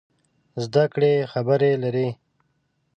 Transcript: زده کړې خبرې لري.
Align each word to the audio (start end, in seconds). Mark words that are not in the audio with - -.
زده 0.63 0.83
کړې 0.93 1.13
خبرې 1.31 1.71
لري. 1.83 2.09